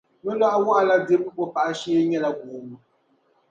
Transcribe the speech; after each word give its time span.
Nolɔɣu 0.23 0.59
wahala 0.67 0.95
dibu 1.07 1.29
o 1.43 1.45
paɣa 1.53 1.71
shee 1.79 2.07
nyɛla 2.09 2.29
guubu. 2.39 2.75